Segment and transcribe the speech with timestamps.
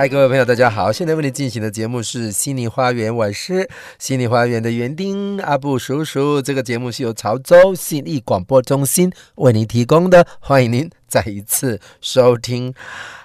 [0.00, 0.90] 嗨，各位朋友，大家好！
[0.90, 3.68] 现在为您进行的节目是《心灵花园》，我是
[3.98, 6.40] 心灵花园的园丁阿布叔叔。
[6.40, 12.72] 这个节目是由潮州信义广播中心为您提供的，欢迎您再一次收听。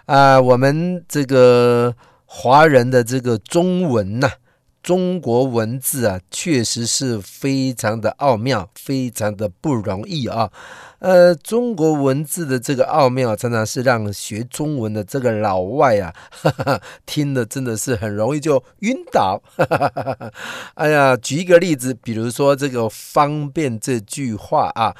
[0.07, 4.29] 啊、我们这个华人的这个中文呐、
[4.85, 10.51] 中国文字啊，确实是非常的奥妙，非常的不容易啊。
[10.99, 19.41] 呃，中国文字的这个奥妙，常常是让学中文的这个老外啊，哈 哈听的真的是很容易就晕倒。
[19.57, 20.31] 哈 哈
[20.75, 24.95] 哎呀，举一个例子，比如说这个“方便”这句话啊，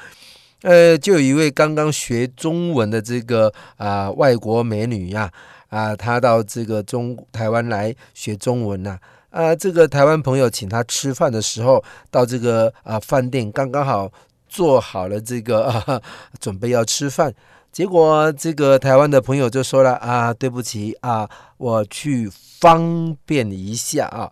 [0.62, 5.30] 呃，就有一位刚刚学中文的这个啊、外国美女呀，
[5.68, 8.98] 啊，她到这个中台湾来学中文呐，啊，
[9.30, 14.10] 啊这个台湾朋友请他吃饭的时候，到这个啊饭店刚刚好。
[14.48, 16.00] 做好了这个啊，
[16.40, 17.34] 准备要吃饭，
[17.72, 24.30] 结果这个台湾的朋友就说了啊，对不起啊，我去方便一下啊。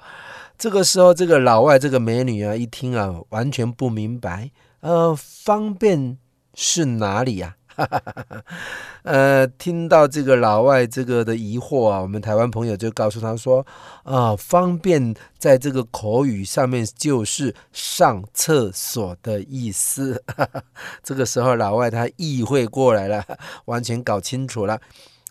[0.57, 4.51] 这个时候，这个老外这个美女啊，一听啊，完全不明白，
[4.81, 6.17] 呃，方便
[6.55, 7.57] 是哪里呀？
[7.77, 8.03] 哈
[9.03, 13.67] 呃，听到这个老外这个的疑惑啊，我们台湾朋友就告诉他说
[14.05, 20.23] 啊，方便在这个口语上面就是上厕所的意思。
[21.03, 23.25] 这个时候老外他意会过来了，
[23.67, 24.81] 完全搞清楚了。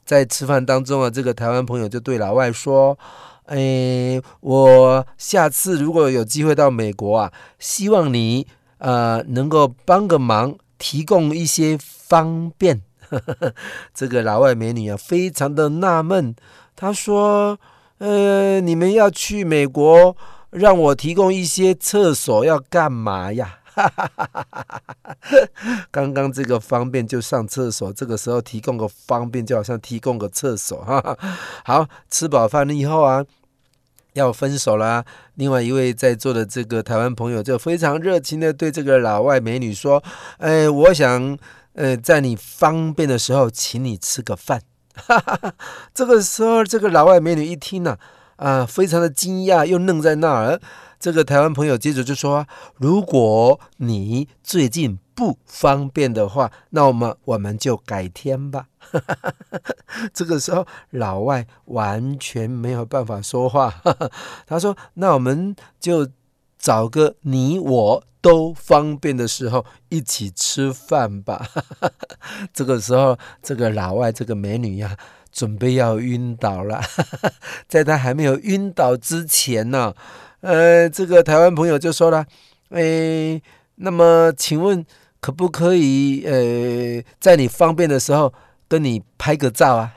[0.05, 2.97] 在吃饭当中啊，这个台湾朋友就对老外说
[3.47, 8.45] ：“哎，我下次如果有机会到美国啊，希望你
[8.79, 11.77] 呃能够帮个忙。”提供一些
[12.13, 12.79] 方便，
[13.91, 16.35] 这个老外美女啊，非常的纳闷。
[16.75, 17.59] 她说
[17.97, 20.15] ：“呃，你们要去美国，
[20.51, 23.57] 让我提供一些厕所，要干嘛呀？”
[25.89, 31.17] 刚刚这个方便就上厕所，这个时候提供个方便，就好像提供个厕所哈。
[31.65, 33.25] 好，吃饱饭了以后啊。
[34.13, 35.03] 要分手啦！
[35.33, 40.03] 另外一位在座的这个台湾朋友就非常热情的对这个老外美女说
[40.37, 41.35] ：“哎，我想，
[41.73, 44.61] 呃，在你方便的时候，请你吃个饭。
[45.93, 47.97] ”这个时候，这个老外美女一听呢、
[48.37, 50.59] 啊，非常的惊讶，又愣在那儿。
[50.99, 52.47] 这个台湾朋友接着就说
[52.77, 58.65] ：“如果你最近……”不方便的话，那我们我们就改天吧。
[60.11, 63.71] 这个时候，老外完全没有办法说话。
[64.47, 66.09] 他说：“那我们就
[66.57, 71.45] 找个你我都方便的时候一起吃饭吧。
[72.51, 74.97] ”这个时候，这个老外这个美女呀，
[75.31, 76.81] 准备要晕倒了。
[77.69, 79.93] 在她还没有晕倒之前呢，
[80.39, 82.25] 呃，这个台湾朋友就说了
[82.71, 83.41] ：“诶，
[83.75, 84.83] 那么请问？”
[85.23, 88.33] 可不可以呃，在你方便的时候
[88.67, 89.93] 跟你拍个照啊？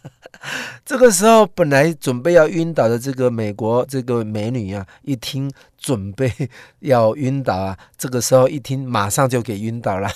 [0.86, 5.52] 这个时候本来准备要晕倒的这个美国这个美女啊，一听
[5.84, 6.32] 准备
[6.78, 10.08] 要晕倒啊，这个时候一听马上就给晕倒了。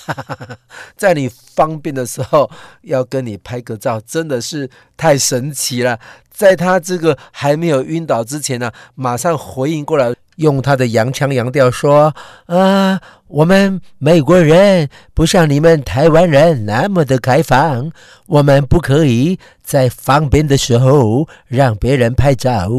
[0.97, 2.49] 在你方便的时候
[2.81, 5.99] 要跟你拍个照，真的是太神奇了。
[6.31, 10.15] 在他这个还没有晕倒之前呢，马上回应过来。
[10.39, 12.15] 用他的洋腔洋调说
[12.47, 17.91] ：“啊，我们美国人不像你们台湾人那么的开放，
[18.25, 22.69] 我们不可以在方便的时候让别人拍照。”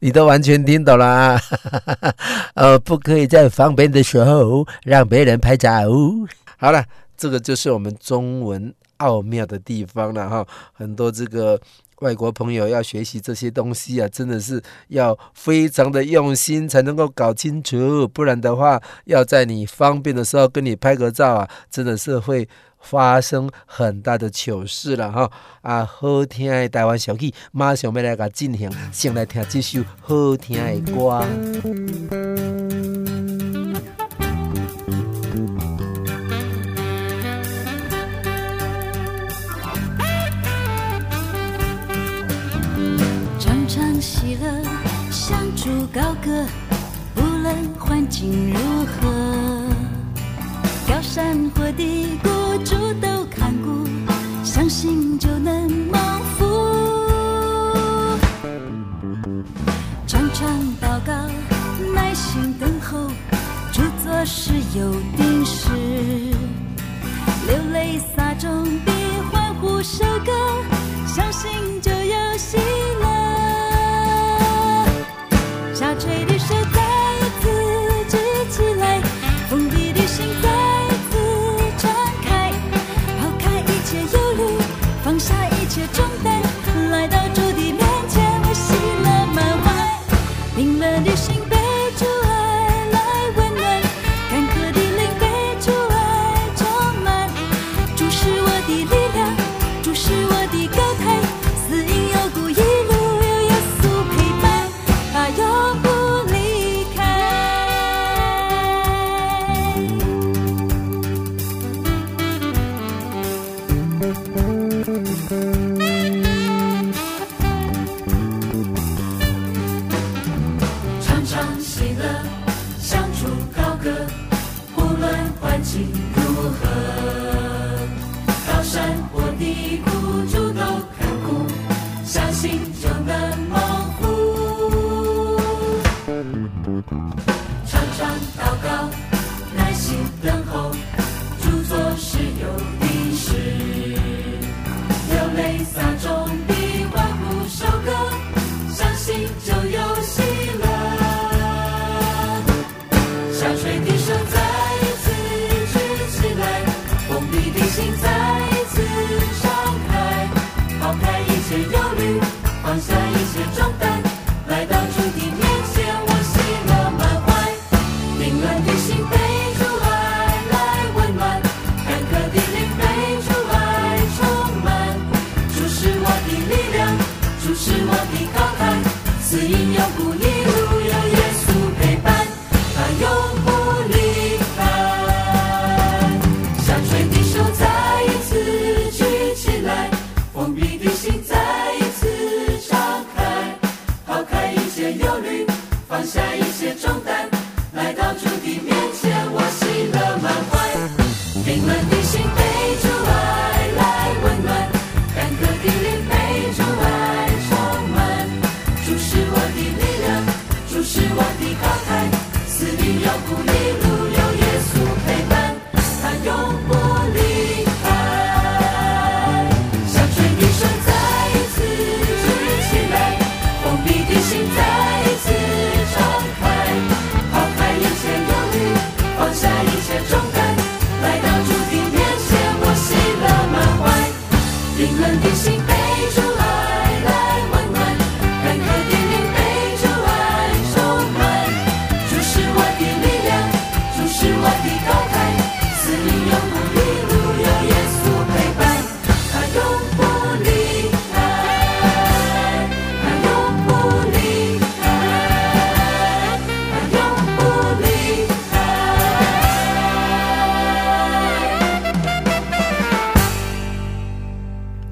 [0.00, 1.40] 你都完全听懂了啊？
[2.54, 5.70] 呃，不可以在方便的时候让别人拍照。
[6.56, 6.82] 好了，
[7.16, 11.60] 这个就是我们中文奥妙的地方了哈，很多这个。
[12.00, 22.48] 外国朋友要学习这些东西啊，真的是要非常的用心才能够搞清楚，不然的话，要在你方便的时候跟你拍个照啊，真的是会
[22.80, 25.30] 发生很大的糗事了哈！
[25.60, 32.49] 啊，好听的台湾小曲，马上要来个进行，先来听这首好听的歌。
[45.92, 46.46] 高歌，
[47.16, 49.68] 无论环境如何，
[50.88, 52.28] 高山或低谷，
[52.64, 53.19] 主都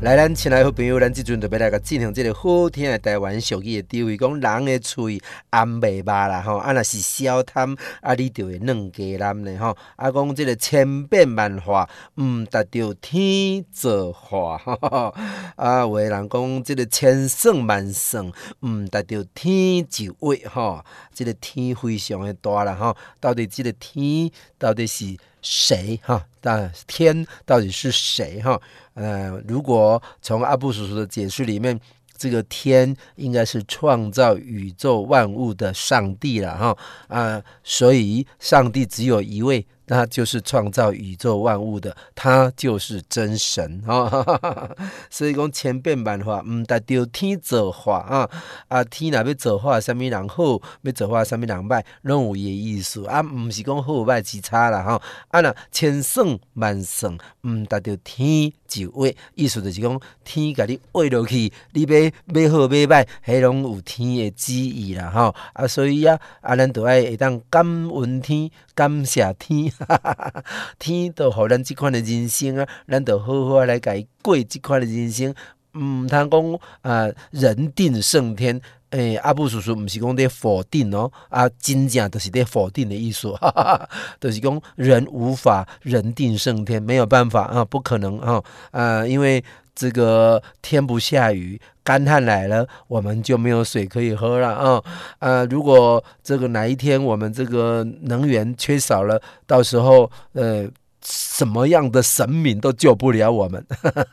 [0.01, 15.13] 来，咱亲爱好朋友，咱即阵就要来个进行即个好听的台湾俗语的智慧，讲人的喙红未肉啦吼，啊若是消贪，啊你就会两家人咧吼，啊讲即个千变万化，毋达到天造化吼，
[15.57, 18.25] 啊有的人讲即个千算万算，
[18.61, 26.25] 毋达到天就位吼，即个天非常的大啦吼，到底即个天到底是谁哈？
[26.41, 28.61] 但天到底是谁哈？
[28.99, 31.79] 呃，如果从阿布叔叔的解释里面，
[32.17, 36.77] 这个天应该是创造宇宙万物的上帝了哈
[37.07, 39.65] 啊，所以上帝只有一位。
[39.89, 44.71] 那就是创造宇宙万物的，他就是真神啊！
[45.09, 48.31] 所以讲千变万化，毋达到天造化啊！
[48.69, 53.23] 啊，天若要造化，啥物人好，要造化啥物人歹，拢有伊个意思啊！
[53.23, 55.01] 毋是讲好歹之差啦吼！
[55.29, 65.35] 啊，若千算万算，毋达到天就位，意思就是讲天甲你画落去，你要买好买歹，迄拢有天的旨意啦吼！
[65.55, 69.73] 啊，所以啊，啊，咱着爱会当感恩天，感谢天。
[70.79, 75.35] 天都互咱即款的人生啊，咱就好好来改过即款的人生，
[75.75, 88.43] 毋通讲啊人定胜天，诶、阿布叔叔毋是讲伫否定哦，啊，真正就是伫否定的意思，哈哈哈，就是讲人无法人定胜天，没有办法啊，不可能啊，
[88.73, 89.45] 啊，因为
[89.79, 94.83] 这个天不下雨，干旱来了，我们就没有水可以喝了啊，
[95.21, 100.69] 啊，如果这个哪一天我们这个能源缺少了，到时候呃。
[101.01, 103.65] 什么样的神明都救不了我们，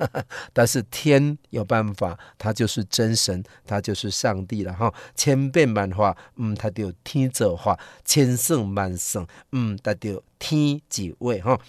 [0.54, 4.94] 但是天有办法，他就是真神，他就是上帝了哈。
[5.16, 11.60] 千变万化，嗯，他就听这话；千圣万圣，嗯，他就听几位哈。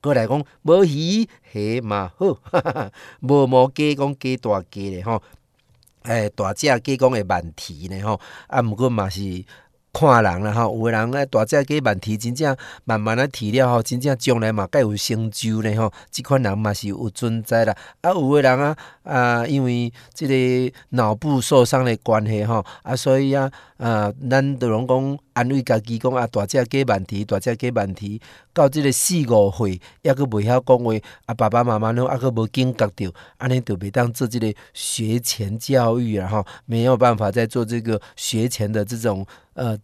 [0.00, 2.26] 过来讲，无鱼虾嘛好，
[3.20, 5.20] 无毛鸡讲鸡大鸡的哈，
[6.02, 9.44] 哎，大只鸡讲会慢啼呢吼，啊，毋过嘛是。
[9.92, 15.92] 看人啦吼，有个人咧大只鸡慢提，真正慢慢啊提了吼，真正将来嘛该有成就咧吼。
[16.12, 17.76] 即款人嘛是有存在啦。
[18.00, 30.92] 啊，有个人啊啊，因为即个脑部受伤的关系吼，啊，所以啊啊，咱都拢讲安慰家己讲啊，大只鸡慢提，大只鸡慢提，到即个四五岁抑阁袂晓讲话，
[31.26, 39.26] 啊，爸爸妈妈拢抑阁无警觉着，安尼就袂当做即个学前教育啊吼，没有办法再做这个学前的这种。
[39.54, 39.76] 呃，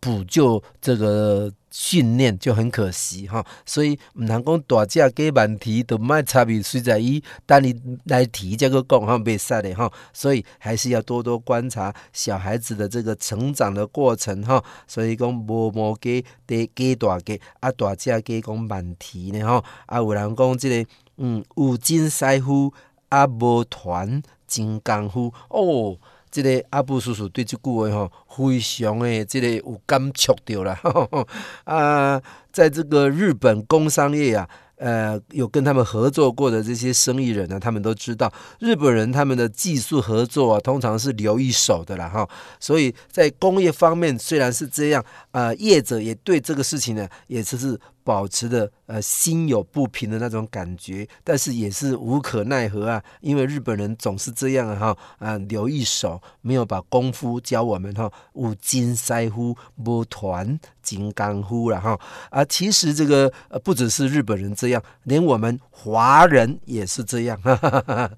[0.00, 14.64] 补救这个训练就很可惜哈，所以唔能讲大只鸡慢啼，都卖差别，随在伊等你来提这个讲哈，袂使的哈，所以还是要多多观察小孩子的这个成长的过程哈。
[14.86, 22.72] 所以讲无毛鸡得鸡大鸡，啊大只鸡讲慢啼呢哈，啊有人讲这个嗯有金师傅
[23.10, 25.98] 啊无团金刚夫哦。
[26.30, 30.78] 这个阿布叔叔对这句话吼，非常的这个有感触到了
[31.64, 32.22] 啊，
[32.52, 42.28] 在这个日本工商业啊，呃，有跟他们合作过的这些生意人呢，他们都知道日本人他们的技术合作啊，通常是留一手的啦哈，
[42.60, 47.78] 所以在工业方面虽然是这样，呃，业者也对这个事情呢，也只是。
[48.02, 61.98] 保持的呃心有不平的那种感觉，但是也是无可奈何啊，因为日本人总是这样哈啊，留一手，没有把功夫教我们哈，五金师傅无传金刚夫了哈
[62.30, 68.10] 啊，其实这个呃不只是日本人这样，连我们华人也是这样哈哈哈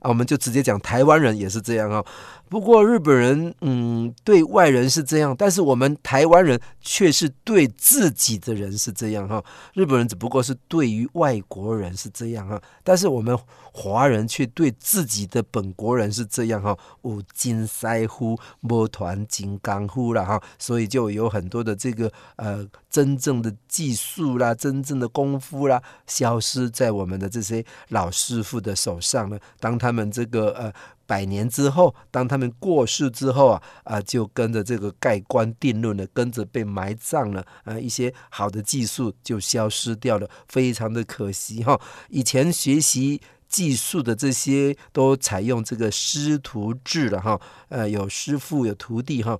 [0.00, 2.04] 啊，我们就直接讲台湾人也是这样哈。
[2.50, 9.42] 不过日本人嗯对外人是这样，但是我们台湾人却是对自己的人是这样哈。
[9.72, 13.38] 日本人只不过是对于外国人是这样哈，但是我们
[13.72, 16.76] 华人却对自己的本国人是这样哈。
[17.02, 29.38] 五金师傅，无传金刚夫了哈，所以就有很多的这个呃真正的技术啦，真正的功夫啦，消失在我们的这些老师傅的手上了。
[29.60, 30.72] 当他们这个呃。
[31.10, 41.80] 百年之后，当他们过世之后啊，啊，就跟着这个盖棺定论了，跟着被埋葬了，啊，一些好的技术就消失掉了，非常的可惜哈。
[42.10, 47.40] 以前学习技术的这些都采用这个师徒制了哈，
[47.70, 49.36] 呃，有师傅有徒弟哈，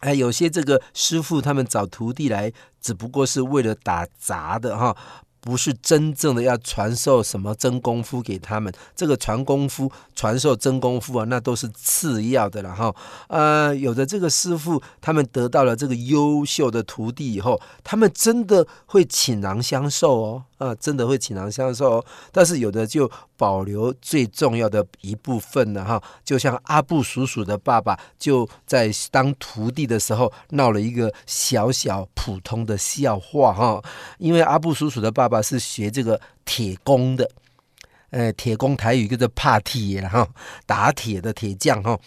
[0.00, 4.96] 哎，有些这个师傅他们找徒弟来，只不过是为了打杂的哈。
[5.48, 12.94] 不是真正的要传授什么真功夫给他们，这个传功夫、传授真功夫啊，那都是次要的了哈。
[13.28, 20.44] 呃，有的这个师傅，他们得到了这个优秀的徒弟以后，他们真的会倾囊相授哦。
[20.58, 26.02] 啊，真的会倾囊相授哦，但是有的就保留最重要的一部分呢哈。
[26.22, 33.82] 就像阿布叔叔的爸爸，就在当徒弟的时候闹了一个小小普通的笑话哈。
[34.18, 37.30] 因为阿布叔叔的爸爸是学这个铁工的，
[38.10, 40.28] 呃，铁工台语叫做怕铁了哈，
[40.66, 41.98] 打铁的铁匠哈。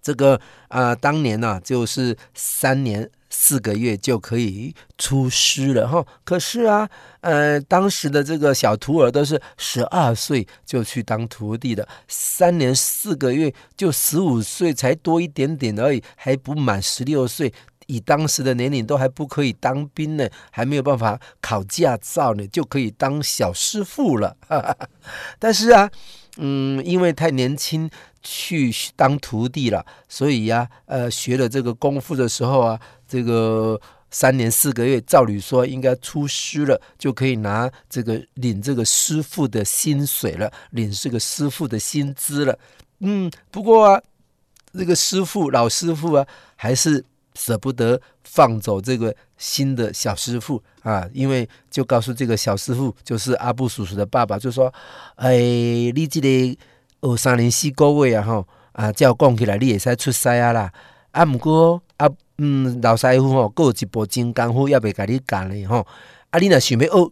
[0.00, 3.10] 这个啊、当年呢、就是三年。
[3.38, 6.88] 四个月就可以出师了哈，可是啊，
[7.20, 17.52] 呃，当时的这个小徒儿都是十二岁就去当徒弟的，三年四个月就十五岁才多一点点而已，还不满十六岁，
[17.86, 24.34] 以当时的年龄都还不可以当兵呢，还没有办法考驾照呢，就可以当小师傅了。
[25.38, 25.90] 但是啊，
[26.38, 27.88] 嗯，因为太年轻
[28.26, 32.80] 去当徒弟了，所以呀、呃，学了这个功夫的时候啊。
[33.08, 33.80] 这个
[34.10, 42.58] 三年四个月，照理说应该出师了，就可以拿这个领这个师傅的薪水了，领这个师傅的薪资了。
[42.98, 44.02] 嗯，不过啊，
[44.72, 47.04] 这个师傅老师傅啊，还是
[47.36, 54.74] 舍不得放走这个新的小师傅啊，因为就告诉这个小师傅，就是阿布叔叔的爸爸，就说
[55.14, 55.36] ：“哎，
[55.94, 56.58] 你这里
[57.08, 58.46] 学，三年四个月啊，吼。”
[58.76, 60.70] 啊，照讲起来你会使出师啊啦，
[61.10, 65.86] 啊，毋过啊，嗯，老师傅吼，佫有一部真功夫要袂甲你教呢吼，
[66.28, 67.10] 啊，你若想要学，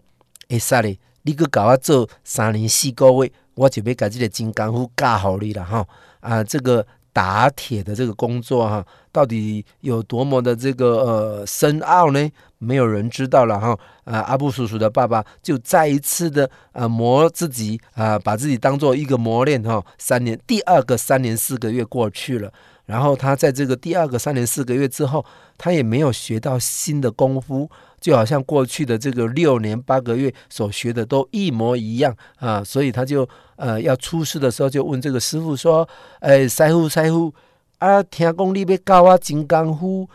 [0.51, 5.89] 会使咧，你阁甲我做三年四个月，我就要甲即个真功夫教互你啦吼，
[6.21, 6.87] 啊，这个。
[7.15, 12.29] 打铁的这个工作哈，到底有多么的这个呃深奥呢？
[12.59, 13.79] 没有人知道了哈。
[14.03, 19.83] 啊，阿布叔叔的爸爸就再一次的啊磨自己啊，把自己当做一个磨练哈。
[19.97, 22.53] 三年，第二个三年四个月过去了，
[22.87, 25.25] 然后他在这个第二个三年四个月之后，
[25.57, 27.71] 他也没有学到新的功夫。
[28.05, 35.89] 就好像过去的这个六年八个月所学的都一模一样啊，所以他就呃要出师的时候就问这个师傅说
[36.21, 37.33] ：“哎，师傅师傅
[37.79, 40.07] 啊，听讲你要教我真功夫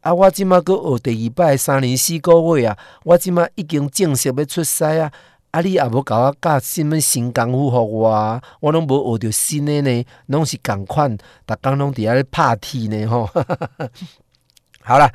[0.00, 5.12] 啊，我今麦阁学第二拜三年四个月啊，我今麦已经正式要出师啊，
[5.52, 13.30] 啊你也无教我教什么新功夫给我，我拢无学到新的呢，拢是共款，逐工拢伫遐咧拍铁呢吼。
[14.82, 15.08] 好了。”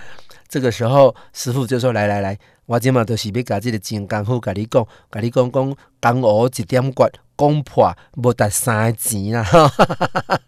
[0.52, 10.40] 这个时候，师傅就说：“来来来，我今嘛都是要甲这个真功夫，甲你讲，甲你讲讲，江湖一点诀，讲破无值三钱啦，哈哈哈哈哈，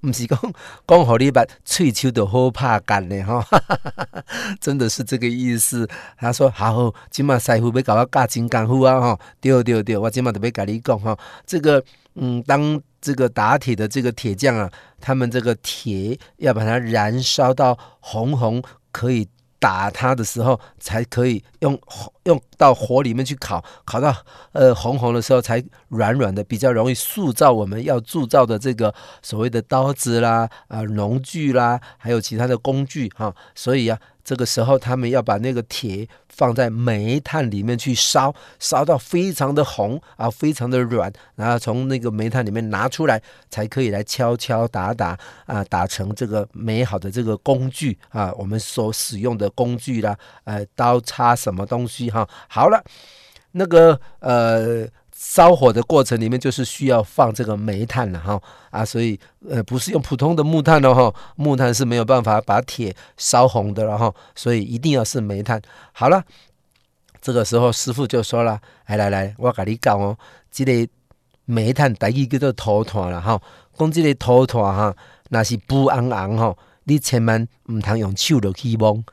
[0.00, 0.38] 不是讲
[0.86, 3.44] 讲互你捌，喙须都好拍干的哈，
[4.60, 11.82] 真的是这个意思。”他说：“好，今嘛师傅要甲我教真功夫啊，哈，对对对，我今嘛都要甲你讲哈，这个
[12.14, 18.62] 嗯，当这个打铁的这个铁匠啊，他们这个铁要把它燃烧到红红，
[18.92, 21.78] 可以。”打他的时候，才可以用
[22.28, 24.14] 用到火里面去烤，烤到
[24.52, 33.34] 呃红红的时候，才软软的，比较容易塑造我们要铸造的这个所谓的刀子啦、啊农具啦，还有其他的工具哈。
[33.54, 33.98] 所以啊。
[34.28, 50.14] 这个时候，他们要把那个铁放在煤炭里面去烧，烧到非常的红啊，非常的软，然后从那个煤炭里面拿出来，才可以来敲敲打打啊，打成这个美好的这个工具啊，我们所使用的工具啦，
[50.44, 52.17] 呃，刀叉什么东西哈。
[52.48, 52.82] 好了，
[53.52, 54.88] 那个呃。
[55.20, 59.18] 烧火的过程里面就是需要放这个煤炭了哈啊，所以
[59.50, 65.60] 呃不是用普通的木炭了哈，木炭是没有办法把铁烧红的了哈，所以一定要是煤炭。
[65.90, 66.22] 好了，
[67.20, 70.16] 这个时候师傅就说了，来来来，我跟你讲哦，
[70.52, 70.88] 这个
[71.46, 73.42] 煤炭第一个叫做土炭了哈，
[73.76, 74.94] 讲这个土炭哈，
[75.30, 76.56] 那是不昂昂哈，
[76.88, 79.04] 你千万毋通用手落去摸，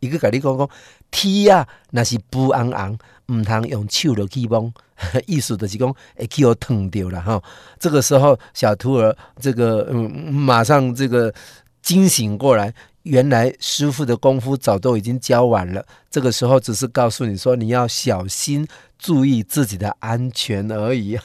[0.00, 0.70] 一个跟你讲讲，
[1.10, 2.96] 铁啊若是不昂昂。
[3.28, 4.72] 毋通用手落去摸，
[5.26, 7.42] 意思就是讲会去互烫着啦吼。
[7.76, 11.34] 这个时候，小兔儿这个嗯，马上这个
[11.86, 15.86] 惊醒过来，原来师傅的功夫早都已经教完了。
[16.10, 18.66] 这个时候只是告诉你说，你要小心。
[18.98, 21.18] 注意自己的安全而已，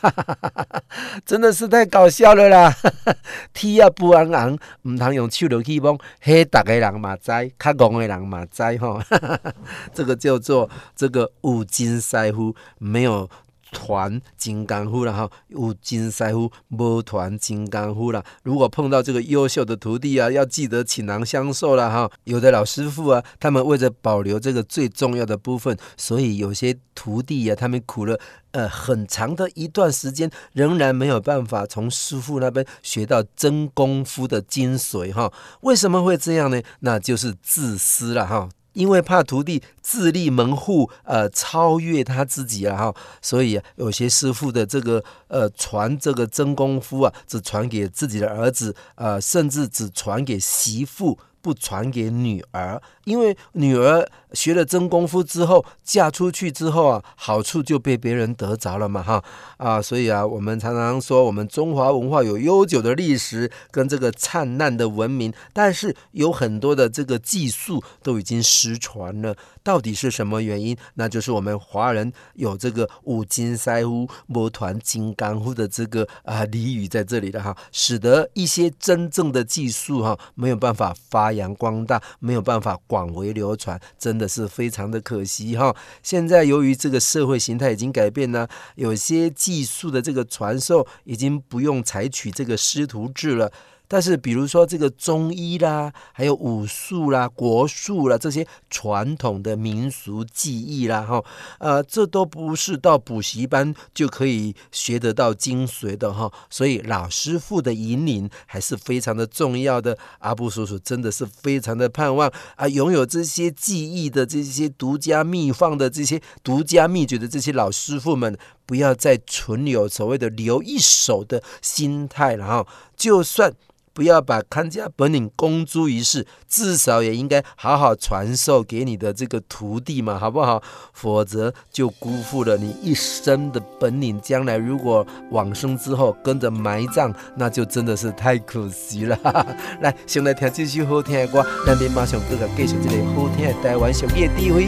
[1.25, 2.75] 真的是太搞笑了啦！
[3.55, 9.01] 铁也不昂昂，唔通用手落去摸，嘿，大个人嘛知，较戆的人嘛知吼，
[9.95, 13.29] 这个叫做这个五金师傅，没有。
[13.71, 18.23] 团金刚夫了哈，有金师傅，无团金刚夫了。
[18.43, 22.11] 如果碰到这个优秀的徒弟啊，要记得倾囊相授了哈。
[22.25, 28.19] 有的老师傅啊，他们为了保留这个最重要的部分，所以有些徒弟、啊，他们苦了
[28.51, 35.31] 呃很长的一段时间，仍然没有办法从师傅那边学到真功夫的精髓哈。
[35.61, 36.61] 为什么会这样呢？
[36.81, 38.49] 那就是自私了哈。
[38.73, 51.17] 因为怕徒弟自立门户，呃，超越他自己了哈，所以有些师傅的这个呃传这个真功夫啊，只传给自己的儿子，呃，甚至只传给媳妇。
[51.43, 59.23] 不传给女儿，因为女儿学了真功夫之后，嫁出去之后啊，好处就被别人得着了嘛，哈
[59.57, 69.35] 啊，所以啊，我们常常说，我们中华文化有悠久的历史跟这个灿烂的文明，但是有很多的这个技术都已经失传了。
[69.63, 70.75] 到底是什么原因？
[70.95, 85.73] 那就是我们华人有这个有真师傅，无传真功夫的这个啊俚语在这里的哈，使得一些真正的技术哈没有办法发扬光大，没有办法广为流传，真的是非常的可惜哈。
[86.03, 93.49] 现在由于这个社会形态已经改变呢，有些技术的这个传授已经不用采取这个师徒制了。
[93.93, 101.21] 但是，比如说这个中医啦，还有武术啦、国术啦，这些传统的民俗技艺啦，哈，
[101.59, 106.31] 呃，这都不是到补习班就可以学得到精髓的哈。
[106.49, 109.97] 所以，老师傅的引领还是非常的重要的。
[110.19, 123.53] 阿布叔叔真的是非常的盼望啊，拥有这些技艺的这些独家秘方的这些独家秘诀的这些老师傅们，不要再存有所谓的留一手的心态，然后就算。
[124.01, 130.59] 不要把看家本领公诸于世，至少也应该好好传授给你的这个徒弟嘛，好不好？
[130.91, 134.19] 否则就辜负了你一生的本领。
[134.19, 139.15] 将来如果往生之后跟着埋葬，那就真的是太可惜了。
[139.81, 144.67] 来，先来听这首好听的歌，咱们马上搁个继续这个好听的台湾小夜地位。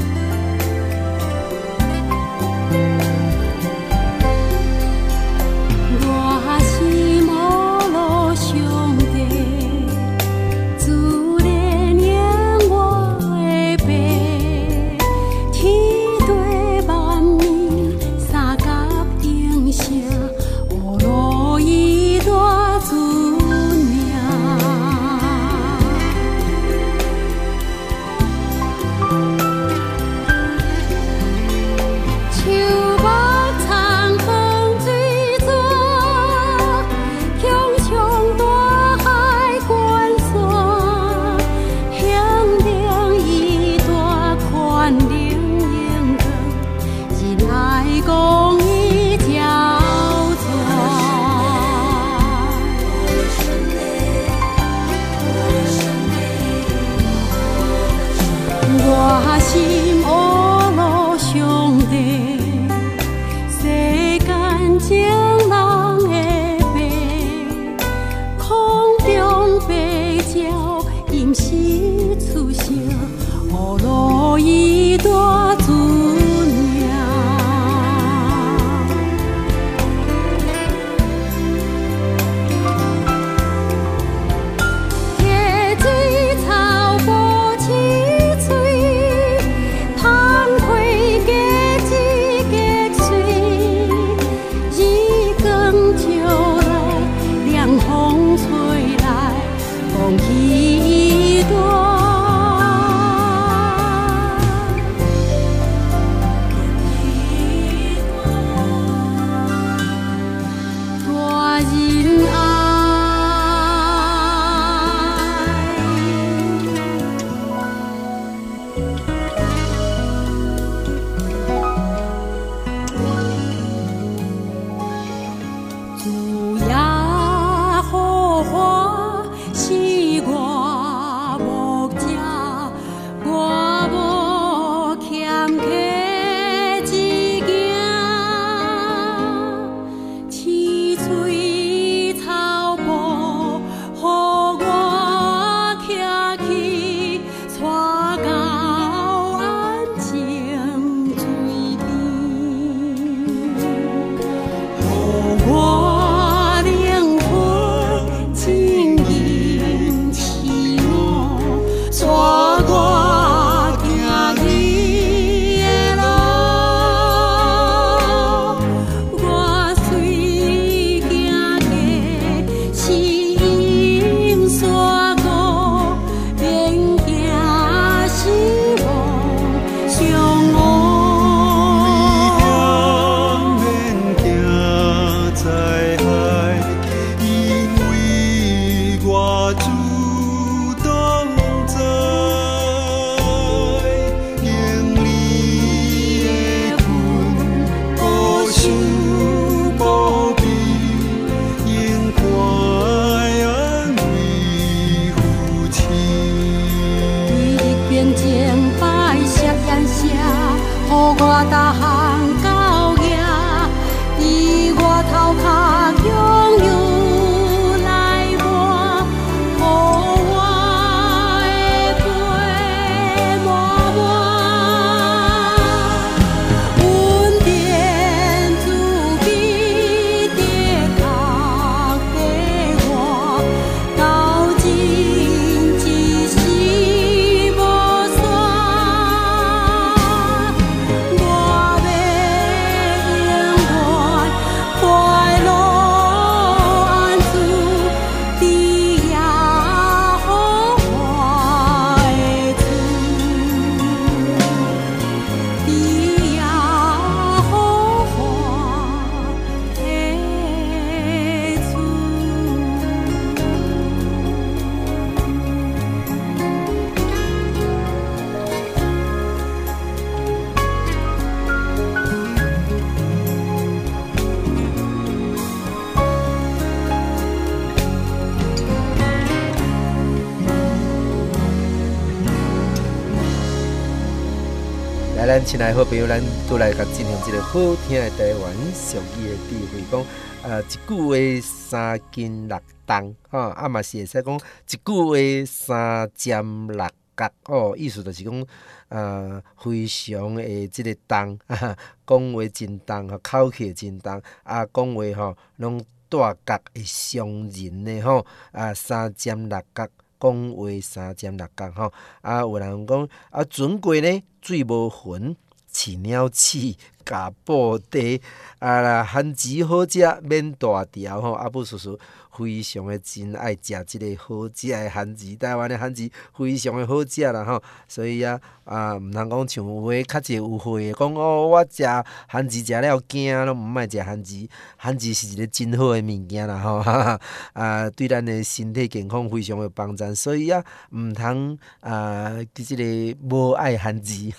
[285.53, 290.03] 亲爱好朋友，咱都来甲进行这个好听的台湾俗语的智慧，讲
[290.41, 298.45] 呃一句话三斤六重，吼啊嘛是会使讲一句话三尖六角，哦，意思就是讲
[298.89, 309.87] 呃非常的这个重， 讲话真重，吼口气真重，啊讲话吼拢大角会伤人的吼，啊三尖六角。
[310.19, 315.35] 讲话三尖六角吼，啊有人讲啊，船过呢水无痕，
[315.73, 318.19] 饲鸟鼠加布袋，
[318.59, 321.99] 啊啦番薯好食免大条吼，阿布叔叔。
[322.35, 331.83] 非常诶真爱食即个好食诶番薯，台湾诶番薯非常诶好食啦吼，所以啊啊，毋通讲像有诶较济有会讲哦，我食
[332.27, 336.77] 番薯食了惊，拢毋爱食番薯，番薯是一个真好诶物件啦吼，
[337.53, 344.31] 啊，对咱诶身体健康非常有帮助，所以啊，毋通啊，即个无爱番薯，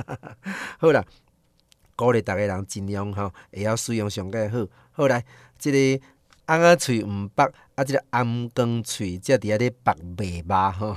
[0.78, 1.02] 好啦，
[1.96, 5.24] 鼓励逐个人尽量吼，会晓使用上个好，好来，
[5.58, 6.04] 即个。
[6.46, 7.50] 翁仔喙毋捌，
[7.82, 10.96] 啊，即个頷光喙则伫遐咧拔麦肉吼，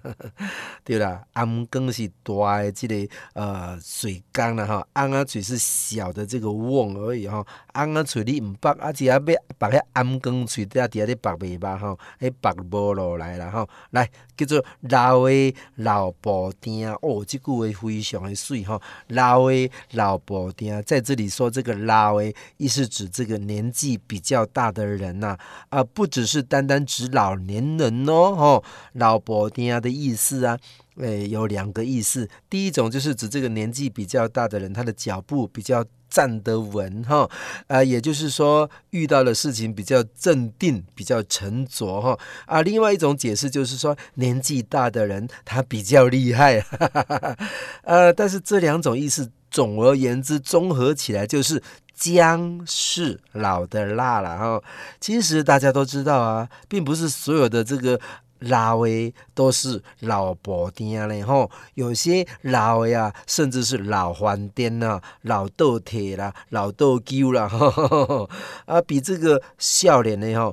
[0.84, 2.94] 对啦，頷光是大诶，即个
[3.34, 24.72] 呃水缸啦吼，翁仔喙是小的这个瓮而已吼，翁仔喙你毋捌，啊，只要要拔遐頷光喙，则伫遐咧拔麦肉吼，迄拔无落来啦吼，来叫做老诶老布丁哦，即句话非常诶水吼，老诶老布丁，在这里说这个老诶，意思指这个年纪比较大。
[24.72, 25.36] 的人呐，
[25.68, 30.58] 啊，不不只是单单指老年人哦，吼，老伯丁的意思啊，
[30.96, 32.28] 诶，有两个意思。
[32.50, 37.30] 第一种就是指这个年纪比较大的人，他的脚步比较站得稳，哈，
[37.68, 47.36] 啊，也就是说遇到的事情比较镇定，比较沉着，哈，啊，另外一种解释就是说年纪大的人他比较厉害， 哈哈哈，
[47.84, 51.62] 呃，但是这两种意思，总而言之，综合起来就是。
[52.02, 54.60] 姜是老的辣了哈，
[54.98, 58.00] 其实大家都知道啊，并不是所有的这个
[58.40, 67.48] 老诶都是老布丁嘞哈，有些老诶啊，甚至是老黄丁呐、老豆铁啦、老豆鸠啦，
[68.66, 70.52] 啊，比这个笑脸的哈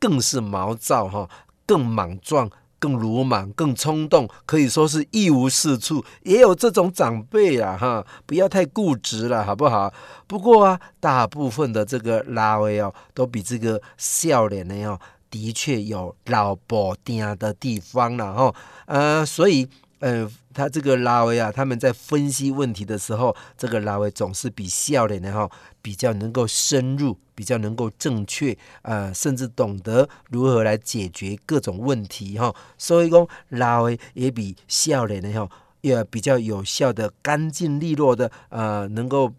[0.00, 1.28] 更是毛躁哈，
[1.66, 2.50] 更莽撞。
[2.78, 6.04] 更鲁莽、更冲动，可以说是一无是处。
[6.22, 9.92] 也有这种长辈啊，哈，不要太固执了，好不好？
[10.26, 14.98] 不过啊，大部分的这个老威哦，都比这个笑脸的哦，
[15.30, 18.54] 的确有老布丁的地方了哈。
[18.86, 19.68] 呃，所以。
[19.98, 32.54] 呃，他这个拉维啊，他们在分析问题的时候，这个拉维总是比笑脸的哈比较能够深入，比较能够正确，呃，甚至懂得如何来解决各种问题哈。
[32.76, 35.48] 所以讲，拉维也比笑脸的哈
[35.80, 39.32] 也比较有效的、干净利落的，呃，能够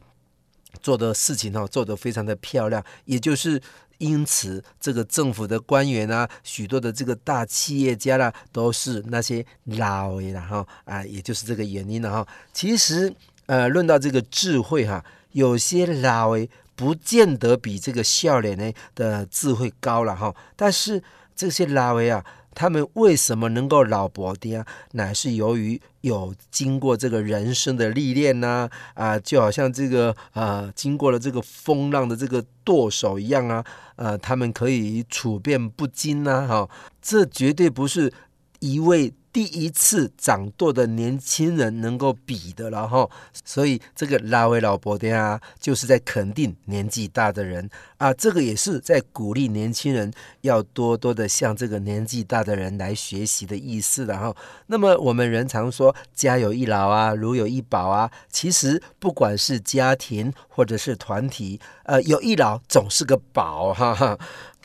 [0.81, 3.61] 做的事情哈，做得非常的漂亮，也就是。
[3.97, 12.27] 因此，这个政府的官员啊，许多的这个大企业家啦、啊，都是那些老的然后啊，也就是这个原因了哈。
[12.53, 13.13] 其实，
[13.45, 20.35] 呃，论到这个智慧哈，有些老的不见得比这个笑脸呢的智慧高了哈。
[20.55, 21.01] 但是
[21.35, 22.25] 这些老的啊。
[22.57, 24.65] 他们为什么能够老布丁？
[24.93, 33.63] 乃是由于有经过这个人生的历练呐，啊，就好像这个啊，经过了这个风浪的这个舵手一样啊，
[33.97, 36.67] 呃，他们可以处变不惊呐，哈，
[36.99, 38.11] 这绝对不是
[38.59, 39.13] 一位。
[39.37, 43.07] 第一次掌舵的年轻人能够比的了哈，
[43.45, 47.69] 所以这个老的老伯丁啊，就是在肯定年纪大的人
[47.99, 54.35] 啊，这个也是在鼓励年轻人要多多的向这个年纪大的人来学习的意思然后。
[54.65, 64.17] 那么我们人常说家有一老啊，如有一宝啊，其实不管是家庭或者是团体，呃，有一老总是个宝哈哈。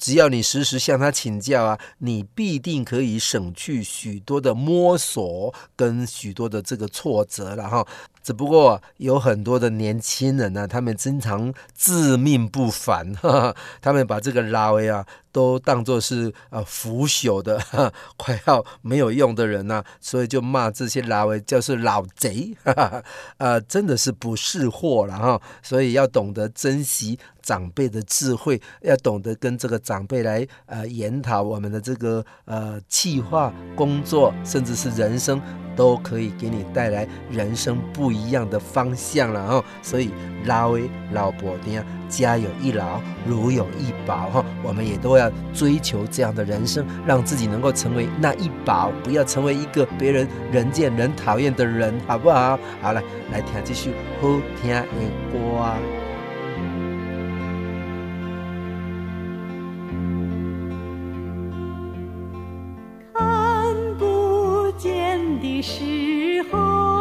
[0.02, 7.86] 只要你时时向他请教啊，你必定可以省去许多的摸索跟许多的这个挫折了哈。
[8.22, 17.60] 只不过有很多的年轻人呢、他们经常自命不凡，哈哈，他们把这个拉维啊都当作是呃腐朽的，
[18.16, 23.04] 快要没有用的人呐、啊，所以就骂这些拉维就是老贼，哈哈，
[23.38, 25.40] 呃，真的是不识货了哈。
[25.62, 35.40] 所以要懂得珍惜长辈的智慧，要懂得跟这个长辈来呃研讨我们的这个呃计划、工作，甚至是人生，
[35.74, 39.64] 都可以给你带来人生不一样的方向了哈。
[39.82, 40.10] 所以
[40.44, 52.58] 老诶老婆丁家有一老如有一宝哈，我们也都要追求这样的人生，让自己能够成为那一宝，不要成为一个别人人见人讨厌的人，好不好？
[52.80, 54.28] 好了，来听这首好
[54.60, 54.82] 听的
[55.32, 55.72] 歌。
[65.64, 66.91] 时候。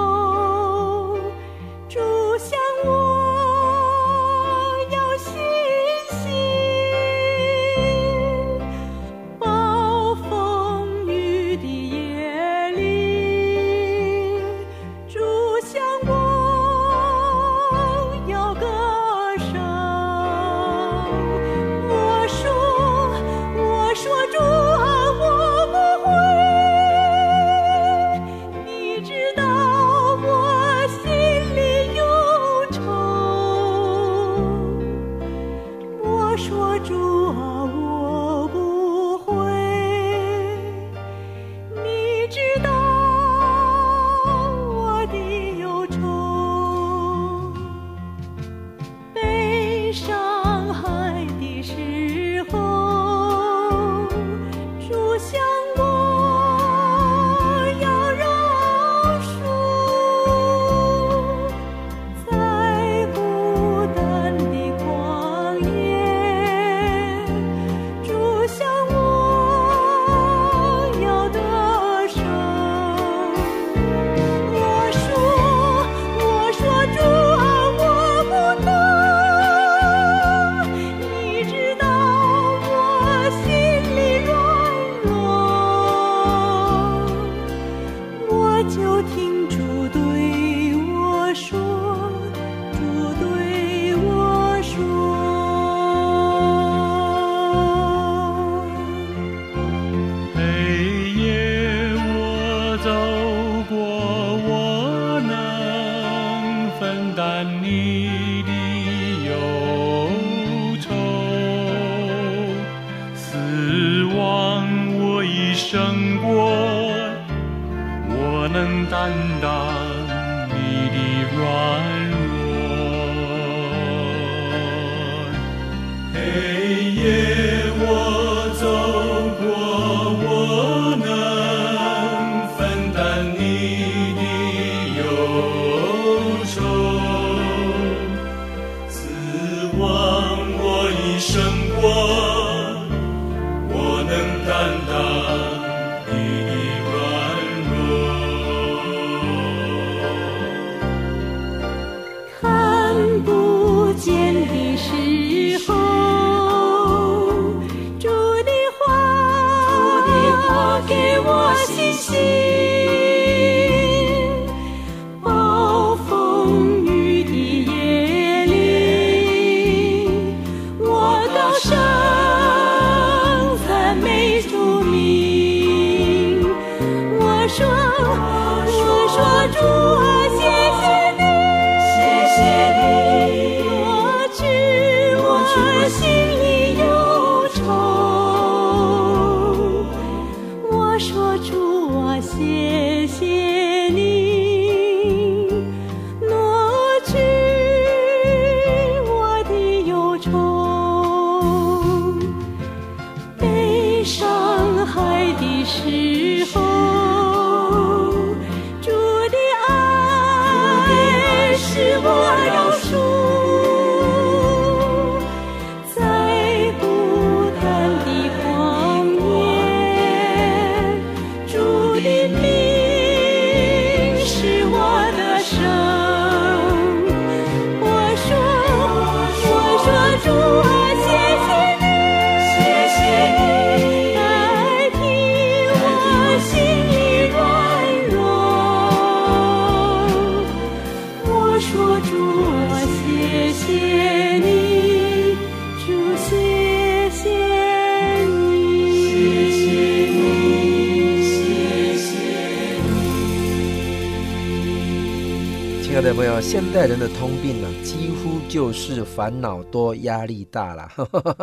[256.92, 260.92] 人的通病呢，几乎就是烦恼多、压力大了。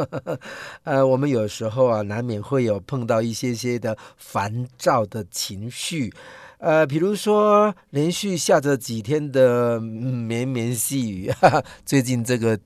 [0.85, 6.13] 呃，我们有时候啊，难免会有碰到一些些的烦躁的情绪。
[6.59, 11.33] 呃，比如说连续下着几天的绵绵细雨，
[11.83, 12.59] 最近这个。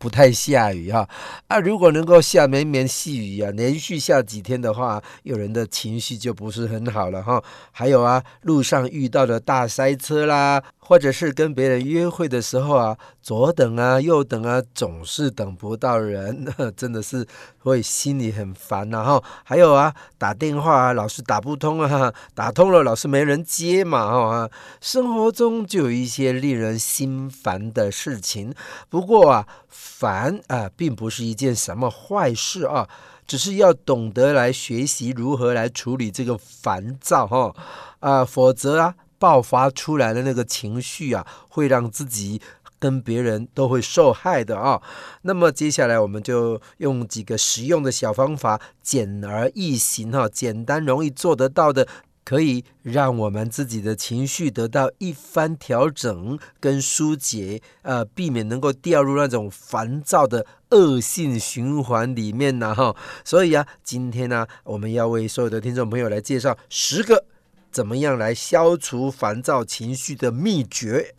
[0.00, 1.06] 不太下雨哈
[1.46, 7.44] 啊，如果能够下绵绵细雨啊，连续下几天的话，有人的情绪就不是很好了哈。
[7.70, 16.46] 还有啊，路上遇到的大塞车啦，或者是跟别人约会的时候啊，左等啊右等啊，总是等不到人，
[16.76, 17.26] 真的是
[17.58, 19.22] 会心里很烦呐哈。
[19.44, 24.50] 还有啊，打电话啊，老是打不通啊， 打通了老是没人接嘛哈。
[24.80, 28.54] 生活中就有一些令人心烦的事情，
[28.88, 29.46] 不过啊。
[29.72, 32.88] 烦啊，并不是一件什么坏事啊，
[33.26, 37.54] 只是要懂得来学习如何来处理这个烦躁哈
[38.00, 42.42] 啊，否则啊，爆发出来的那个情绪啊，会让自己
[42.80, 44.82] 跟别人都会受害的啊。
[45.22, 51.86] 那么接下来我们就用几个实用的小方法，简而易行哈，简单容易做得到的。
[52.22, 62.94] 可以让我们自己的情绪得到一番调整跟疏解，呃，避免能够掉入那种烦躁的恶性循环里面呢，哈。
[63.24, 67.24] 所以啊，今天呢，我们要为所有的听众朋友来介绍十个。
[67.70, 71.14] 怎么样来消除烦躁情绪的秘诀？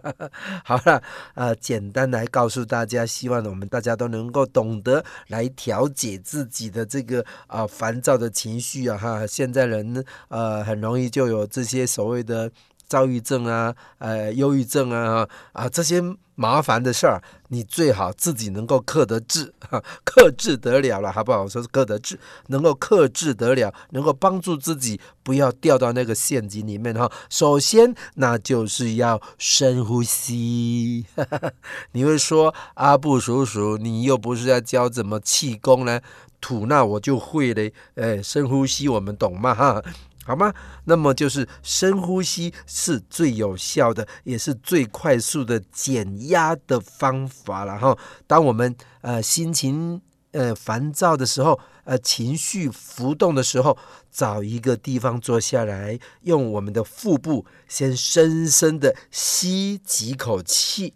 [0.64, 1.02] 好了，
[1.34, 9.26] 呃，简单来告诉大家，希望我们大家都能够懂得来调节自己的这个啊、烦躁的情绪啊哈。
[9.26, 12.50] 现在人呃很容易就有这些所谓的。
[12.86, 16.00] 躁郁症啊，呃，忧郁症啊，啊，这些
[16.34, 21.48] 麻烦的事儿，你最好自己能够克得制，哈， 克制得了了，好不好？
[21.48, 22.18] 说是克得制，
[22.48, 27.10] 能够克制得了，能够帮助自己不要掉到那个陷阱里面哈。
[27.30, 31.06] 首先，那就是要深呼吸。
[31.92, 36.00] 你会说阿布叔叔，你又不是要教怎么气功呢？
[36.38, 39.54] 吐纳我就会嘞，哎，深呼吸我们懂吗？
[39.54, 39.82] 哈。
[40.26, 40.52] 好吗？
[40.86, 47.96] 那么就是深呼吸是最有效的，也是最快速的减压的方法了哈。
[48.26, 50.02] 当我们呃心情
[50.32, 53.78] 呃烦躁的时候，呃情绪浮动的时候，
[54.10, 60.92] 找一个地方坐下来，用我们的腹部先深深的吸几口气，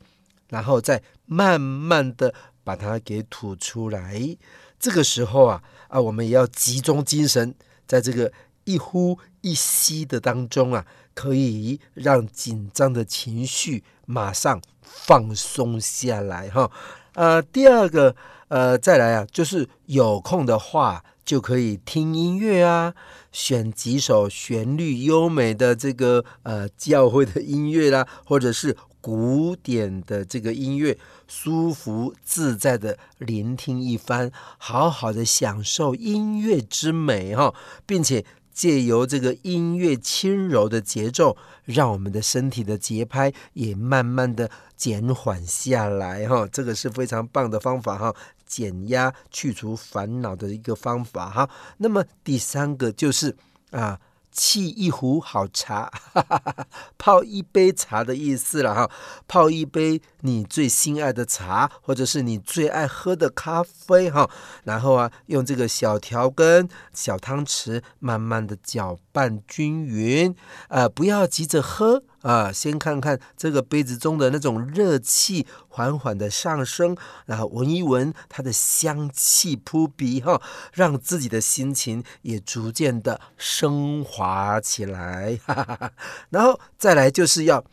[0.49, 4.37] 然后再慢慢的把它给吐出来。
[4.81, 7.55] 这个时候啊啊，我们也要集中精神，
[7.87, 8.33] 在这个。
[8.65, 10.85] 一呼一吸的当中啊，
[11.15, 16.71] 可以让紧张的情绪马上放松下来哈。
[17.15, 18.15] 呃，第二个
[18.49, 22.95] 呃，再来啊，就是有空的话就可以听音乐啊，
[23.33, 37.55] 选几首旋律优美的这个呃教会的音乐啦，或者是古典的这个音乐，舒服自在的聆听一番，好好的享受音乐之美哈，
[37.87, 38.25] 并且。
[38.61, 41.35] 借由这个音乐轻柔的节奏，
[41.65, 51.49] 让我们的身体的节拍也慢慢的减缓下来哈，这个是非常棒的方法哈，减压去除烦恼的一个方法哈。
[51.79, 53.35] 那么第三个就是
[53.71, 53.99] 啊。
[54.35, 56.67] 沏一壶好茶，哈哈哈哈，
[56.97, 58.91] 泡一杯茶的意思了哈。
[59.27, 64.31] 泡一杯你最心爱的茶，或者是你最爱喝的咖啡哈。
[64.65, 70.35] 然后啊，用这个小调羹、小汤匙，慢慢的搅拌均匀，
[70.69, 72.05] 呃，不要急着喝。
[72.23, 76.95] 啊，先看看这个杯子中的那种热气缓缓的上升，
[77.25, 80.41] 然后闻一闻它的香气扑鼻哈，
[80.75, 85.41] 让自己的心情也逐渐的升华起来。
[85.47, 85.93] 哈哈哈，
[86.29, 87.65] 然后再来就是要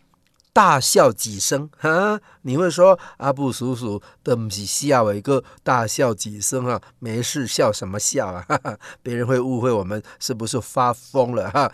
[0.54, 2.18] 大笑几声哈。
[2.43, 6.82] 你会说阿布叔叔的不是笑一个大笑几声啊？
[7.00, 8.45] 没事笑什么笑啊？
[8.48, 11.70] 哈哈，别人会误会我们是不是发疯了哈？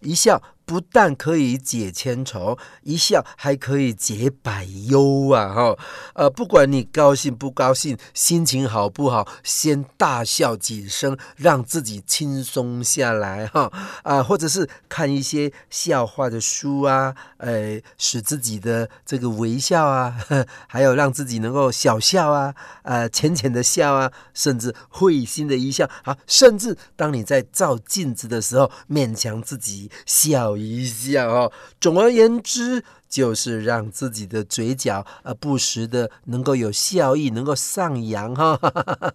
[0.00, 0.42] 一笑。
[0.66, 5.54] 不但可以解千愁，一笑还可以解百忧啊！
[5.54, 5.76] 哈，
[6.14, 13.70] 呃，不管你高兴不高兴，心情好不好，先大笑几声，让自己轻松下来哈。
[14.02, 20.16] 啊，或者是看一些笑话的书啊，呃，使自己的这个微笑啊，
[20.66, 22.52] 还有让自己能够小笑啊，
[22.82, 30.55] 呃，浅浅的笑啊，甚至会心的一笑啊，甚至当你在照镜子的时候，勉强自己笑。
[30.56, 38.58] 一下哦，总而言之，就是让自己的嘴角呃，不时的能够有笑意，能够上扬哈，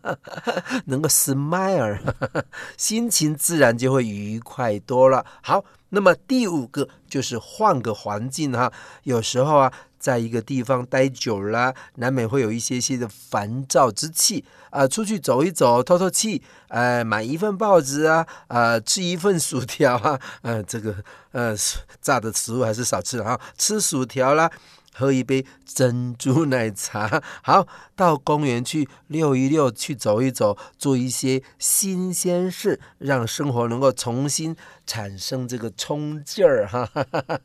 [0.85, 1.99] 能够 smile，
[2.77, 5.25] 心情自然就会愉快多了。
[5.41, 8.71] 好，那么第五个就是换个环境哈，
[9.03, 20.95] 有时候啊，在一个地方待久了，难免会有一些些的烦躁之气啊、出去走一走，透透气，呃，买一份报纸啊，啊，吃一份薯条啊，呃，这个
[21.33, 21.55] 呃
[22.01, 24.49] 炸的食物还是少吃了啊，吃薯条啦。
[24.93, 37.39] 喝一杯珍珠奶茶， 好，到公园去溜一溜，去走一走，做一些新鲜事，让生活能够重新产生这个冲劲儿哈，哈，哈，哈，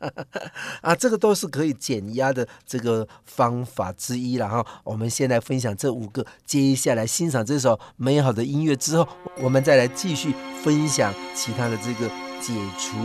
[0.81, 4.65] 啊，这个都是可以减压的这个方法之一了哈。
[4.83, 10.33] 我们先来分享这五个，接下来欣赏这首美好的音乐之后，我们再来继续
[10.63, 12.07] 分享其他的这个
[12.41, 12.97] 解除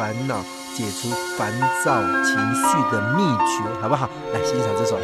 [0.00, 0.42] 烦恼。
[0.74, 1.52] 解除烦
[1.84, 4.08] 躁情绪的秘诀，好不好？
[4.32, 4.96] 来欣赏这首。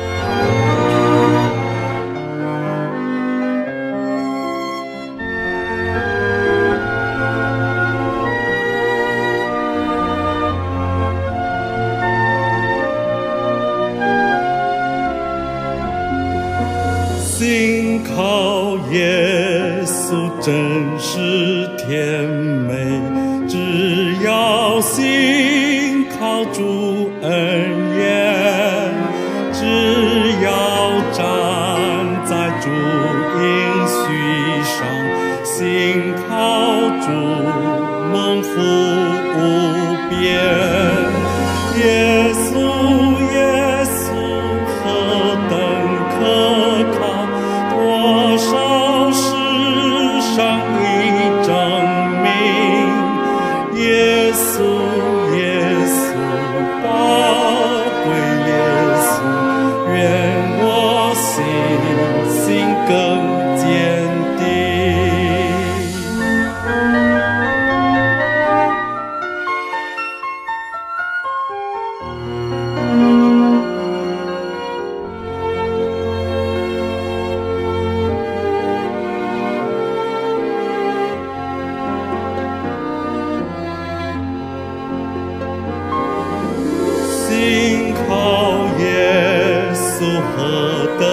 [90.47, 91.07] 何等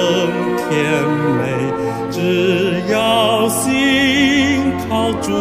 [0.57, 0.69] 甜
[1.37, 1.41] 美
[2.11, 5.31] 只要心靠住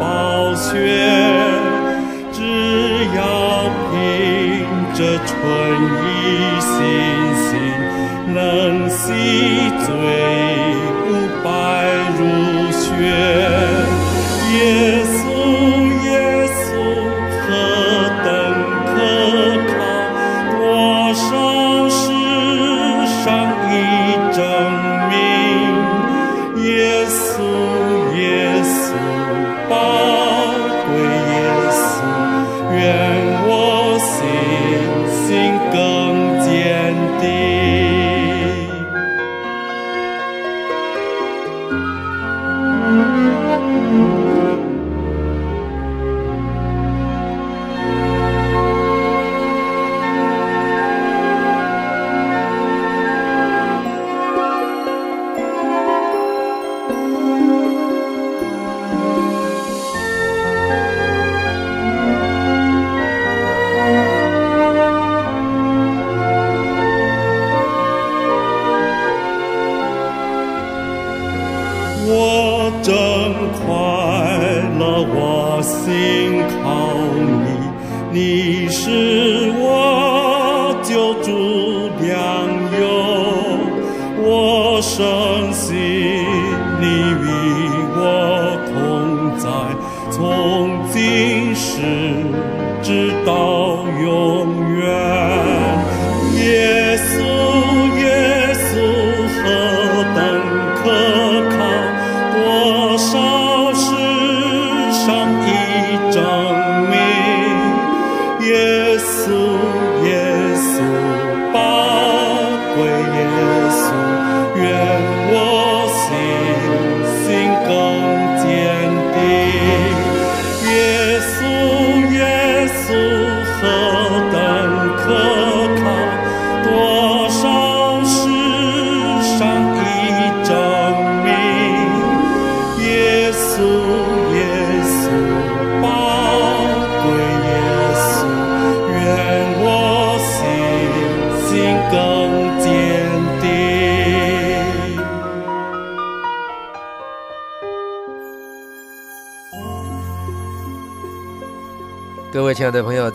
[0.00, 0.72] 宝血
[2.32, 2.40] 只
[3.14, 3.94] 要凭
[4.94, 5.36] 着纯
[6.02, 6.06] 意
[6.60, 6.72] 信
[7.44, 7.52] 心
[8.34, 9.12] 能洗
[9.84, 10.55] 醉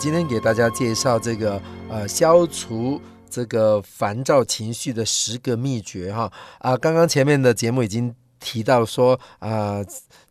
[0.02, 3.00] 今天给大家介绍这个呃消除
[3.30, 9.80] 这个烦躁情绪的十个秘诀哈啊，刚刚前面的节目已经提到说啊，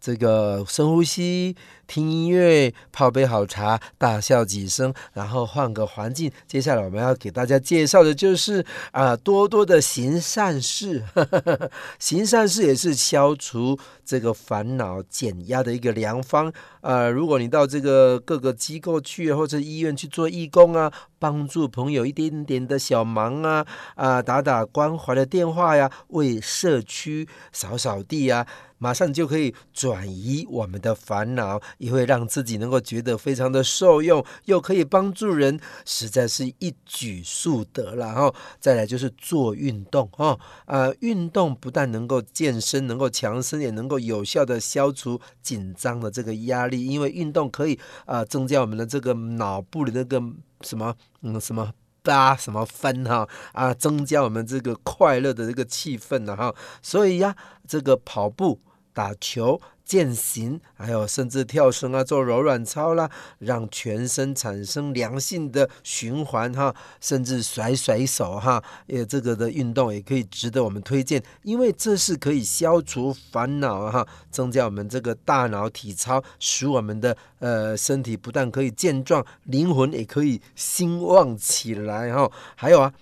[0.00, 1.54] 这个深呼吸。
[1.91, 6.30] 听音乐，泡杯好茶，大笑几声，然后换个环境。
[6.47, 11.03] 接下来我们要给大家介绍的就是啊、多多的行善事。
[11.99, 16.53] 行善事也是消除这个烦恼、减压的一个良方。
[16.80, 23.66] 呃，如果你到这个各个机构去，或者医院去做义工啊，帮助朋友一点点的小忙啊，
[23.97, 28.47] 啊、打打关怀的电话呀，为社区扫扫地啊。
[28.82, 38.35] 马上就可以转移我们的烦恼，也会让自己能够觉得非常的受用，又可以帮助人，实在是一举数得了哈。
[38.61, 50.22] 再来就是做运动哈，呃，运动不但能够健身，能够强身，也能够有效的消除紧张的这个压力，因为运动可以啊增加我们的这个脑部的那个
[50.61, 51.72] 什么嗯什么
[52.03, 56.55] 八什么分哈啊，增加我们这个快乐的这个气氛呢哈。
[56.83, 57.35] 所以呀，
[57.66, 58.61] 这个跑步。
[58.93, 82.93] 打球、健行，还有甚至跳绳啊，做柔软操啦，让全身产生良性的循环哈，甚至甩甩手哈，也这个的运动也可以值得我们推荐，因为这是可以消除烦恼哈，增加我们这个大脑体操，使我们的呃身体不但可以健壮，灵魂也可以兴旺起来哈，还有啊。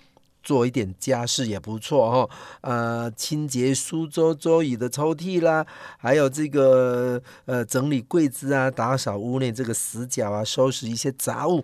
[0.41, 2.29] 做一点家事也不错哦，
[2.61, 5.65] 呃，清洁书桌桌椅的抽屉啦，
[5.97, 11.63] 还有这个呃整理柜子啊，打扫屋内这个死角啊，收拾一些杂物。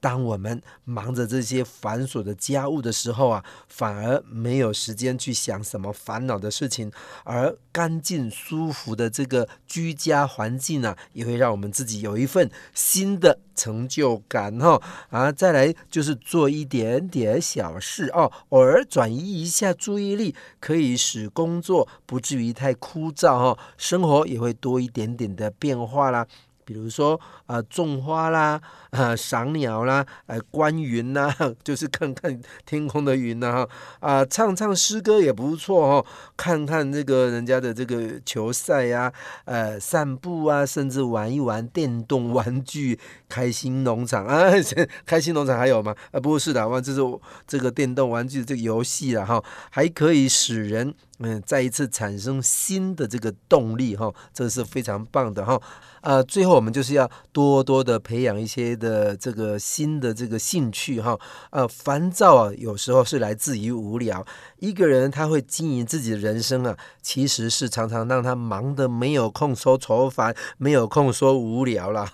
[0.00, 6.90] 当我们忙着这些繁琐的家务的时候啊，反而没有时间去想什么烦恼的事情，
[7.24, 14.80] 而干净舒服的这个居家环境啊，也会让我们自己有一份新的成就感哈
[15.10, 15.32] 啊！
[15.32, 26.26] 再来就是做一点点小事哦，偶尔转移一下注意力，可以使工作不至于太枯燥哈，生活也会多一点点的变化啦。
[26.64, 31.30] 比如说啊、种花啦，啊，赏鸟啦，呃，观云呐，
[31.62, 33.68] 就是看看天空的云呐，哈，
[34.00, 39.12] 啊，唱唱诗歌也不错哦，看看这个人家的这个球赛呀，
[39.44, 44.50] 呃，散步啊，甚至玩一玩电动玩具，开心农场啊，
[45.04, 45.94] 开心农场还有吗？
[46.12, 47.00] 啊，不是的，哇，这是
[47.46, 55.60] 这个电动玩具这个游戏了哈，还可以使人嗯再一次产生新的这个动力哈，这是非常棒的哈。
[56.00, 61.18] 呃，最后我们就是要多多的培养一些的这个新的这个兴趣哈。
[61.50, 64.24] 呃，烦躁啊，有时候是来自于无聊。
[64.60, 72.08] 一个人他会经营自己的人生啊，其实是常常让他忙得没有空说愁烦，没有空说无聊了。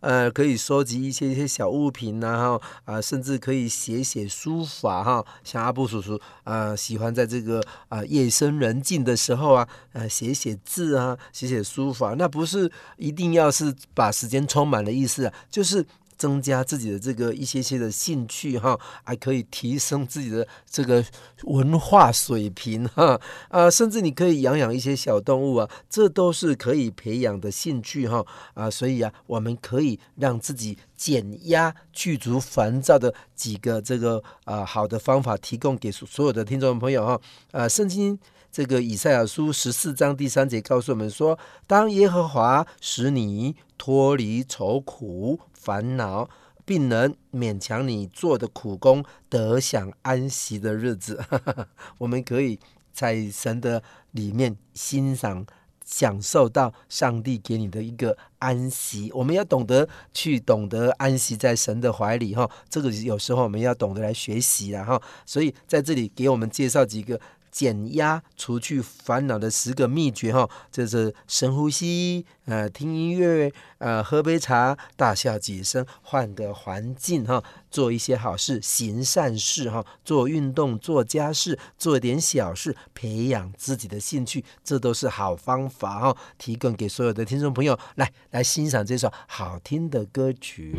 [0.00, 5.24] 呃，可以收集一些一些小物品呐，哈啊，甚至可以写写书法哈。
[5.42, 13.16] 像阿布叔叔啊，喜欢在这个啊夜深人静的时候啊，呃，写写字啊，写写书法，那不是一。
[13.16, 15.82] 定要是把时间充满的意思啊，就是
[16.16, 21.04] 增加自己的这个一些些的兴趣哈，还可以提升自己的这个
[21.44, 37.20] 文化水平哈啊，甚至你可以养养一些小动物啊，这都是可以培养的兴趣哈啊，所以啊，我们可以让自己减压、去除烦躁的几个这个啊好的方法，提供给所有的听众朋友哈
[37.52, 38.18] 啊，圣经。
[38.52, 41.38] 这个以赛亚书十四章第三节告诉我们说
[41.68, 46.30] ：“当耶和华使你脱离愁苦烦恼，
[46.64, 51.20] 并能勉强你做的苦工，得享安息的日子。
[51.98, 52.60] ”我们可以
[52.92, 55.44] 在神的里面欣赏、
[55.84, 59.10] 享受到上帝给你的一个安息。
[59.12, 62.48] 我们要懂得去懂得安息在神的怀里哈。
[62.68, 65.02] 这个有时候我们要懂得来学习了哈。
[65.24, 67.20] 所以在这里给我们介绍几个。
[67.56, 90.76] 减压、除去烦恼的十个秘诀哈，这是深呼吸，呃，听音乐，呃，喝杯茶，大笑几声，换个环境哈，做一些好事，行善事哈，做运动，做家事，做点小事，培养自己的兴趣，这都是好方法哈，提供给所有的听众朋友来来欣赏这首好听的歌曲。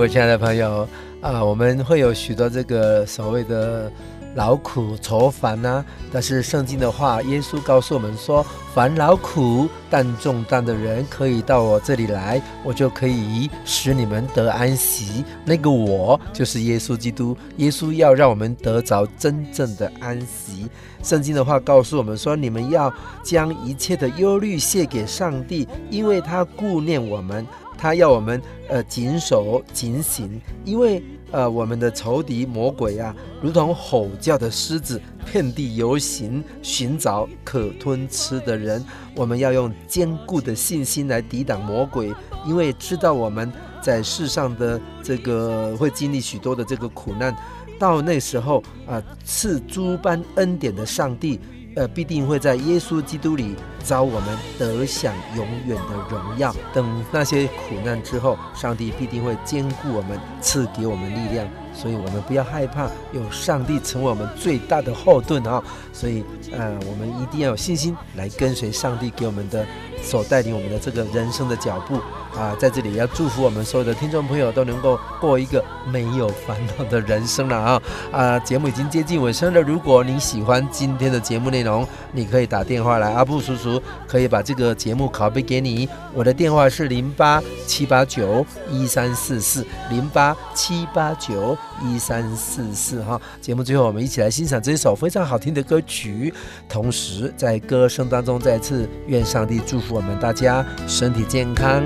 [0.00, 0.88] 位亲爱的朋友
[1.20, 3.90] 啊，我们会有许多这个所谓的。
[4.36, 20.68] 劳苦愁烦呐、但是圣经的话，耶稣告诉我们说：“凡劳苦担重担的人，可以到我这里来，我就可以使你们得安息。”那个我就是耶稣基督，耶稣要让我们得着真正的安息。
[21.02, 22.92] 圣经的话告诉我们说：“你们要
[23.24, 27.44] 将一切的忧虑卸给上帝，因为他顾念我们，
[27.80, 31.02] 他要我们呃谨守警醒，因为。”
[31.32, 35.00] 呃，我们的仇敌魔鬼啊，如同吼叫的狮子，
[35.30, 38.84] 遍地游行，寻找可吞吃的人。
[39.14, 42.12] 我们要用坚固的信心来抵挡魔鬼，
[42.44, 47.32] 因为知道我们在世上的这个会经历许多的这个苦难，
[47.78, 51.38] 到那时候啊，赐诸般恩典的上帝。
[51.76, 53.54] 呃，必定会在耶稣基督里
[53.84, 56.54] 召我们得享永远的荣耀。
[56.72, 61.46] 等那些苦难之后，上帝必定会坚固我们，赐给我们力量。
[61.72, 65.62] 所以，我们不要害怕，有上帝成为我们最大的后盾啊！
[65.92, 69.64] 所以，呃，我们一定要有信心来跟随上帝给我们的
[70.02, 72.00] 所带领我们的这个人生的脚步。
[72.36, 77.82] 啊，在这里要祝福我们所有的听众朋友都能够过一个没有烦恼的人生了啊！
[78.12, 79.60] 啊，节目已经接近尾声了。
[79.60, 85.88] 如果你喜欢今天的节目内容，你可以打电话来，阿布叔叔可以把这个节目拷贝给你。
[86.14, 93.20] 我的电话是零八七八九一三四四零八七八九一三四四哈。
[93.40, 96.32] 节目最后，我们一起来欣赏这一首非常好听的歌曲，
[96.68, 101.82] 同时在歌声当中再次愿上帝祝福我们大家身体健康。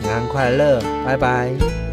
[0.00, 1.85] 平安快乐，拜拜。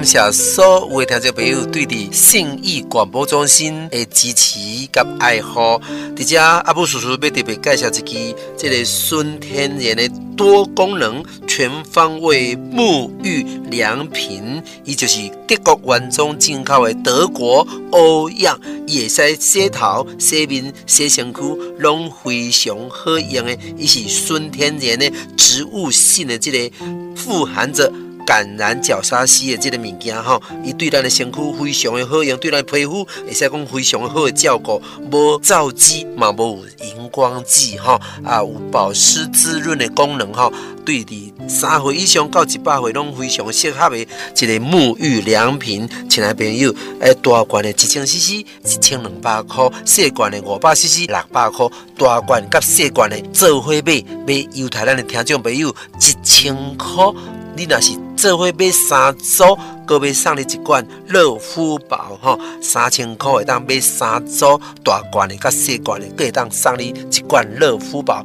[0.00, 4.58] 感谢所有的听众朋友对的信义广播中心的支持
[4.90, 5.78] 跟爱护。
[6.16, 21.40] 在这阿布叔叔要特别介绍一支这个纯天然的多功能全方位沐浴良品，伊就是德国原装进口的德国欧漾，伊会使洗头、洗面、洗身躯，
[21.78, 23.54] 拢非常好用的。
[23.76, 26.74] 伊是纯天然的植物性的这个
[27.14, 27.92] 富含着。
[28.30, 40.48] 橄榄角鲨烯的这个物件吼，伊对咱的身躯非常的好用，对咱的皮肤会使讲非常的好的照顾，无皂基嘛，无荧光剂哈，啊有保湿滋润的功能哈，
[40.84, 45.88] 对的三岁以上到一百岁拢非常适合的一个沐浴良品。
[46.08, 51.66] 亲爱的朋友，诶，大罐的一千 CC 一千两百块，细罐的五百 CC 六百块，
[51.98, 57.12] 大罐甲细罐的做伙买，买犹太咱的听众朋友一千块。
[57.56, 57.90] 你若是
[58.20, 68.22] 做伙买三组，阁买送你一罐乐肤宝吼，三千块会当买三组大罐的甲小罐的，阁会当送你一罐乐肤宝。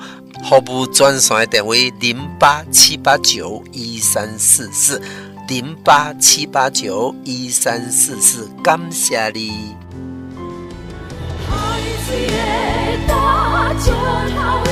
[0.49, 1.71] 服务专线电话
[2.01, 5.01] 零八七八九一三四四
[5.47, 9.77] 零八七八九一三四四，感谢你。
[11.47, 12.29] 一心
[13.07, 13.91] 甲主
[14.27, 14.64] 良